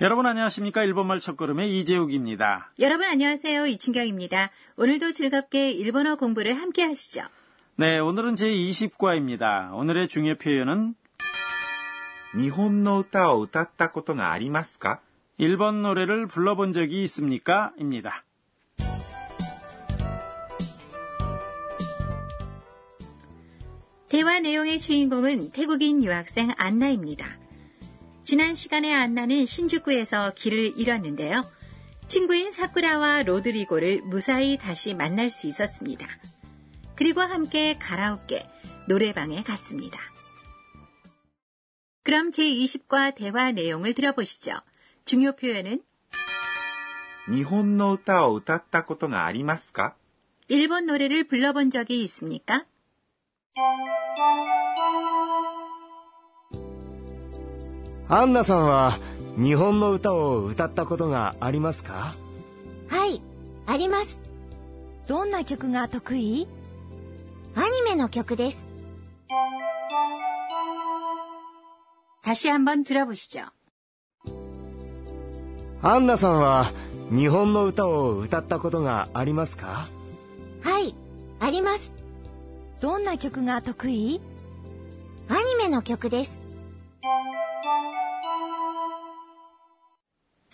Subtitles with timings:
[0.00, 0.82] 여러분 안녕하십니까?
[0.84, 2.72] 일본말 첫걸음의 이재욱입니다.
[2.78, 3.66] 여러분 안녕하세요.
[3.66, 4.50] 이춘경입니다.
[4.76, 7.22] 오늘도 즐겁게 일본어 공부를 함께 하시죠.
[7.76, 9.74] 네, 오늘은 제20과입니다.
[9.74, 10.94] 오늘의 중요 표현은
[12.36, 15.00] 日本の歌を歌ったことがありますか
[15.36, 17.72] 일본 노래를 불러본 적이 있습니까?
[17.78, 18.24] 입니다.
[24.08, 27.38] 대화 내용의 주인공은 태국인 유학생 안나입니다.
[28.24, 31.44] 지난 시간에 안나는 신주쿠에서 길을 잃었는데요.
[32.08, 36.06] 친구인 사쿠라와 로드리고를 무사히 다시 만날 수 있었습니다.
[36.96, 38.46] 그리고 함께 가라오케,
[38.88, 39.98] 노래방에 갔습니다.
[42.02, 44.54] 그럼 제20과 대화 내용을 들어보시죠.
[45.04, 45.82] 중요 표현은
[47.28, 49.94] 日本の歌を歌ったことがありますか
[50.48, 52.64] 일본 노래를 불러본 적이 있습니까?
[58.08, 58.92] アンナさんは
[59.36, 62.14] 日本の歌を歌ったことがありますか
[62.88, 63.22] はい、
[63.66, 64.18] あります。
[65.06, 66.48] どんな曲が得意
[67.54, 68.58] アニメの曲です。
[72.22, 73.46] 다시 한번 들어보시죠.
[75.82, 76.66] アンナさんは
[77.10, 79.88] 日本の歌を歌ったことがありますか
[80.62, 80.94] はい、
[81.40, 81.92] あります。
[82.80, 84.20] どんな曲が得意
[85.28, 86.40] アニメの曲です。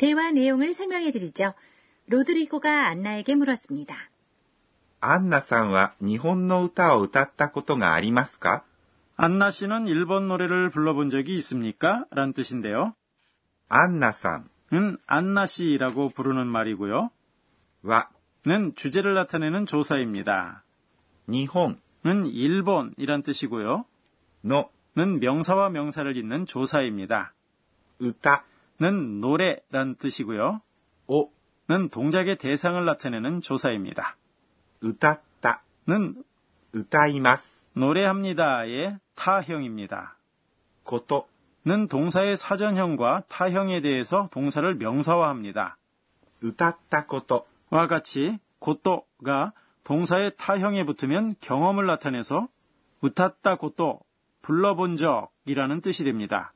[0.00, 1.54] 대화 내용을 설명해 드리죠.
[2.08, 3.94] 로드리고가 안나에게 물었습니다.
[5.00, 8.64] アンナさんは日本の歌を歌ったことがありますか
[9.16, 12.04] 안나 씨는 일본 노래를 불러본 적이 있습니까?
[12.10, 12.94] 라는 뜻인데요.
[13.68, 17.10] アンナさん 은 안나 씨라고 부르는 말이고요.
[17.84, 18.08] は
[18.46, 20.64] 는 주제를 나타내는 조사입니다.
[21.28, 23.84] 日本 는 일본이란 뜻이고요.
[24.44, 27.32] の 는 명사와 명사를 잇는 조사입니다.
[28.00, 28.44] 歌
[28.81, 30.61] 는 노래란 뜻이고요.
[31.07, 34.17] 오 는 동작의 대상을 나타내는 조사입니다.
[34.83, 36.21] 으따따 는
[36.75, 40.17] 으따이마스 노래합니다의 타형입니다.
[40.83, 41.29] 고토
[41.65, 45.77] 는 동사의 사전형과 타형에 대해서 동사를 명사화합니다.
[46.43, 49.53] 으따따 고토와 같이 고토가
[49.85, 52.49] 동사의 타형에 붙으면 경험을 나타내서
[53.01, 54.01] 으따따 고토
[54.41, 56.51] 불러본 적이라는 뜻이 됩니다.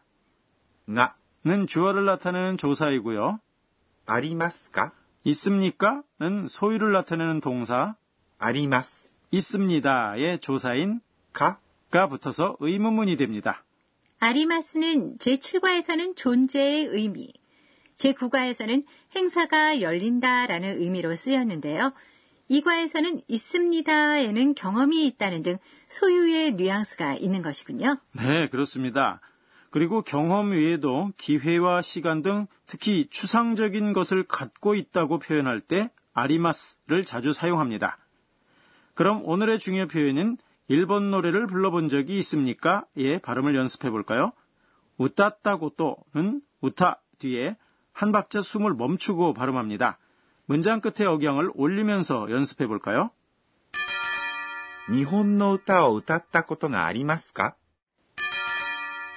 [0.83, 1.15] 나
[1.45, 3.39] 는 주어를 나타내는 조사이고요.
[4.07, 4.91] 아리마스까?
[5.25, 6.01] 있습니까?
[6.19, 7.95] 는 소유를 나타내는 동사.
[8.39, 9.15] 아리마스.
[9.29, 11.01] 있습니다의 조사인
[11.33, 11.59] 가?
[11.91, 13.63] 가 붙어서 의문문이 됩니다.
[14.19, 17.31] 아리마스는 제7과에서는 존재의 의미,
[17.95, 18.83] 제9과에서는
[19.15, 21.93] 행사가 열린다라는 의미로 쓰였는데요.
[22.49, 25.57] 2과에서는 있습니다에는 경험이 있다는 등
[25.89, 27.97] 소유의 뉘앙스가 있는 것이군요.
[28.13, 29.21] 네, 그렇습니다.
[29.74, 37.32] 그리고 경험 외에도 기회와 시간 등 특히 추상적인 것을 갖고 있다고 표현할 때 아리마스를 자주
[37.32, 37.98] 사용합니다.
[38.94, 40.36] 그럼 오늘의 중요 표현은
[40.68, 42.84] 일본 노래를 불러본 적이 있습니까?
[42.96, 44.32] 의 발음을 연습해 볼까요?
[44.98, 47.56] 웃다다고 또는 우타 뒤에
[47.92, 49.98] 한 박자 숨을 멈추고 발음합니다.
[50.46, 53.10] 문장 끝에 억양을 올리면서 연습해 볼까요?
[54.90, 57.54] 日本の歌を歌ったことがありますか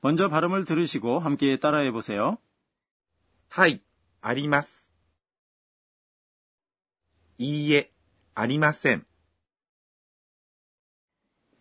[0.00, 2.38] 먼저 발음을 들으시고 함께 따라해 보세요.
[3.48, 3.80] はい、
[4.20, 4.92] あります。
[7.38, 7.90] いいえ、
[8.34, 9.04] ありません。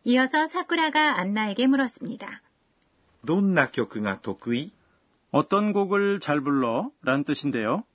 [0.05, 2.41] 이어서 사쿠라가 안나에게 물었습니다.
[3.23, 4.71] どんな曲が得意
[5.31, 6.91] 어떤 곡을 잘 불러?
[7.01, 7.85] 란 뜻인데요.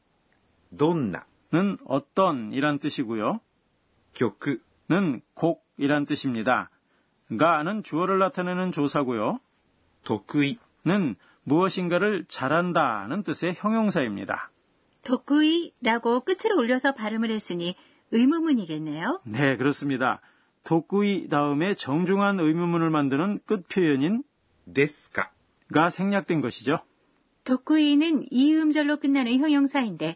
[0.72, 3.40] どんな 는 어떤 이란 뜻이고요.
[4.14, 6.70] 曲 는 곡이란 뜻입니다.
[7.38, 9.38] 가는 주어를 나타내는 조사고요.
[10.03, 14.51] 도쿠이는 무엇인가를 잘한다는 뜻의 형용사입니다.
[15.03, 17.75] 도쿠이라고 끝을 올려서 발음을 했으니
[18.11, 19.21] 의무문이겠네요.
[19.25, 20.21] 네, 그렇습니다.
[20.63, 24.23] 도쿠이 다음에 정중한 의무문을 만드는 끝 표현인
[24.73, 26.79] 데스카가 생략된 것이죠.
[27.44, 30.15] 도쿠이는 이 음절로 끝나는 형용사인데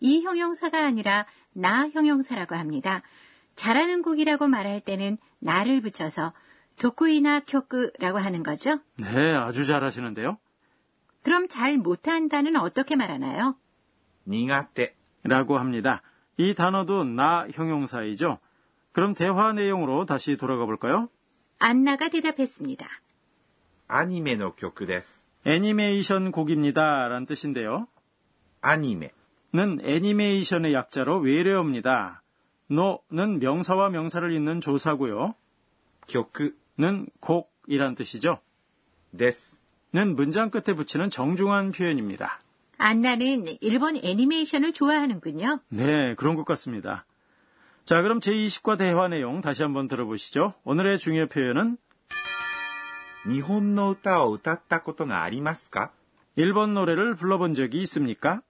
[0.00, 3.02] 이 형용사가 아니라 나 형용사라고 합니다.
[3.54, 6.32] 잘하는 곡이라고 말할 때는 나를 붙여서
[6.80, 8.78] 도쿠이나 쿄쿠라고 하는 거죠?
[8.96, 10.38] 네, 아주 잘하시는데요.
[11.22, 13.56] 그럼 잘 못한다는 어떻게 말하나요?
[14.26, 16.02] 니가테라고 합니다.
[16.36, 18.38] 이 단어도 나 형용사이죠.
[18.92, 21.08] 그럼 대화 내용으로 다시 돌아가 볼까요?
[21.58, 22.86] 안나가 대답했습니다.
[23.88, 25.28] 아니메노 교쿠데스.
[25.46, 27.86] 애니메이션 곡입니다라는 뜻인데요.
[28.64, 32.22] 애니메는 애니메이션의 약자로 외래어입니다.
[32.68, 35.34] 노는 명사와 명사를 잇는 조사고요.
[36.08, 38.39] 교쿠 는 곡이란 뜻이죠.
[39.17, 39.59] です。
[39.93, 42.41] 는 문장 끝에 붙이는 정중한 표현입니다.
[42.77, 45.59] 안나는 일본 애니메이션을 좋아하는군요.
[45.69, 47.05] 네, 그런 것 같습니다.
[47.85, 50.53] 자, 그럼 제20과 대화 내용 다시 한번 들어보시죠.
[50.63, 51.77] 오늘의 중요 표현은
[53.27, 55.91] 日本の歌を歌ったことがありますか
[56.37, 58.41] 일본 노래를 불러본 적이 있습니까?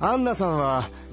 [0.00, 0.84] アンナさんは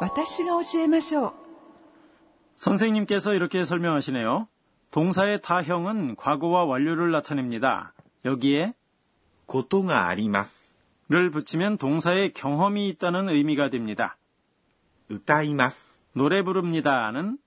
[0.00, 1.32] 私が教えましょう。
[2.54, 4.48] 선생님께서 이렇게 설명하시네요.
[4.90, 7.92] 동사의 타형은 과거와 완료를 나타냅니다.
[8.24, 8.74] 여기에
[9.46, 10.78] ことがあります。
[11.08, 14.16] 를 붙이면 동사의 경험이 있다는 의미가 됩니다.
[15.10, 16.04] 歌います。
[16.14, 17.38] 노래 부릅니다는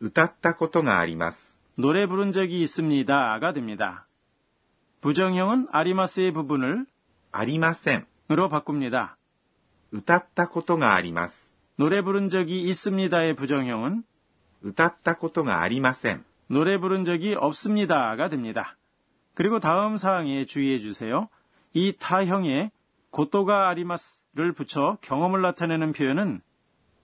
[0.00, 1.58] 歌ったことがあります。
[1.78, 4.06] 노래 부른 적이 있습니다가 됩니다.
[5.00, 6.86] 부정형은 아리마스의 부분을
[7.32, 8.06] ありません。
[8.30, 9.16] 으로 바꿉니다.
[9.94, 11.56] 歌ったことがあります。
[11.76, 14.04] 노래 부른 적이 있습니다의 부정형은
[14.62, 16.24] 歌ったことがありません。
[16.48, 18.76] 노래 부른 적이 없습니다가 됩니다.
[19.34, 21.28] 그리고 다음 사항에 주의해 주세요.
[21.72, 22.70] 이 타형에
[23.10, 26.40] 고토가 아리마스를 붙여 경험을 나타내는 표현은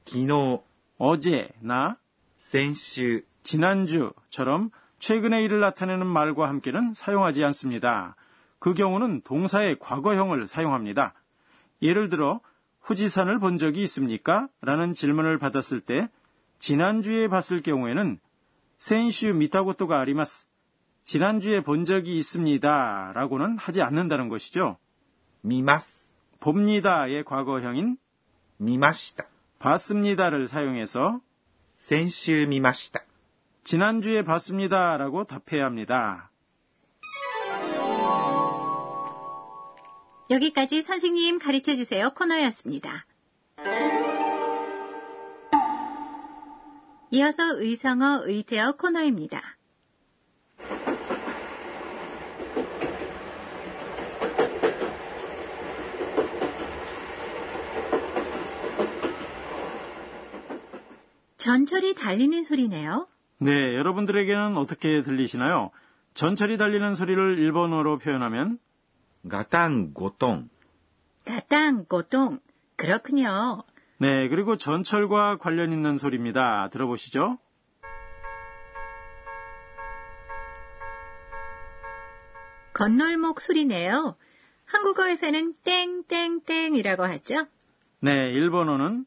[0.04, 0.58] 昨日、
[0.98, 1.96] 어제나
[2.38, 8.16] 先週、 지난주처럼 최근의 일을 나타내는 말과 함께는 사용하지 않습니다.
[8.58, 11.14] 그 경우는 동사의 과거형을 사용합니다.
[11.82, 12.40] 예를 들어
[12.81, 14.47] 후지산을 본 적이 있습니까?
[14.61, 16.09] 라는 질문을 받았을 때
[16.59, 18.19] 지난주에 봤을 경우에는
[18.77, 20.47] 센슈 미타고토가 아리마스
[21.03, 24.77] 지난주에 본 적이 있습니다 라고는 하지 않는다는 것이죠.
[25.41, 27.97] 미마스 봅니다의 과거형인
[28.57, 29.25] 미마시다
[29.59, 31.21] 봤습니다를 사용해서
[31.77, 33.01] 센슈 미마시다
[33.63, 36.30] 지난주에 봤습니다라고 답해야 합니다.
[40.31, 43.05] 여기까지 선생님 가르쳐 주세요 코너였습니다.
[47.11, 49.41] 이어서 의성어 의태어 코너입니다.
[61.35, 63.07] 전철이 달리는 소리네요.
[63.39, 65.71] 네, 여러분들에게는 어떻게 들리시나요?
[66.13, 68.59] 전철이 달리는 소리를 일본어로 표현하면
[69.27, 70.49] 가땅고똥.
[71.25, 72.39] 가땅고똥.
[72.75, 73.63] 그렇군요.
[73.97, 76.69] 네, 그리고 전철과 관련 있는 소리입니다.
[76.69, 77.37] 들어보시죠.
[82.73, 84.15] 건널목 소리네요.
[84.65, 87.45] 한국어에서는 땡땡땡이라고 하죠.
[87.99, 89.05] 네, 일본어는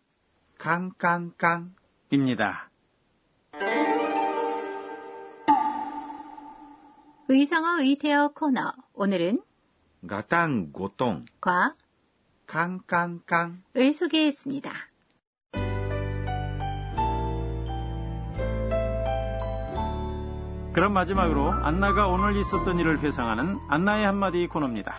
[0.58, 1.74] 깡깡깡입니다.
[7.28, 9.38] 의성어 의태어 코너 오늘은
[10.04, 11.74] 그러니까 가땅고똥과
[12.46, 14.70] 깡깡깡을 소개했습니다.
[20.72, 24.94] 그럼 마지막으로 안나가 오늘 있었던 일을 회상하는 안나의 한마디 코너입니다.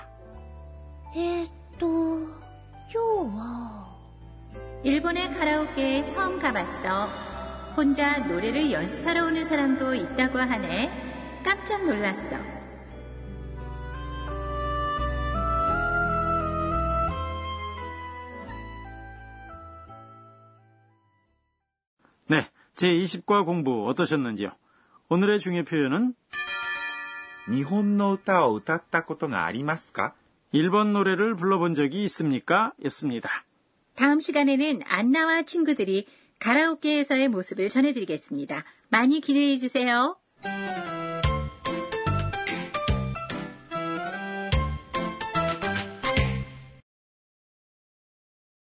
[1.15, 2.29] 에또
[2.95, 3.85] 요워.
[4.83, 7.07] 일본의 가라오케에 처음 가봤어.
[7.75, 11.41] 혼자 노래를 연습하러 오는 사람도 있다고 하네.
[11.43, 12.54] 깜짝 놀랐어.
[22.28, 24.52] 네, 제20과 공부 어떠셨는지요?
[25.09, 26.14] 오늘의 중요 표현은
[27.50, 30.14] 日本の歌を歌ったことがありますか
[30.52, 32.73] 일본 노래를 불러본 적이 있습니까?
[32.85, 33.28] 였습니다.
[33.94, 36.06] 다음 시간에는 안나와 친구들이
[36.38, 38.64] 가라오케에서의 모습을 전해드리겠습니다.
[38.88, 40.16] 많이 기대해 주세요.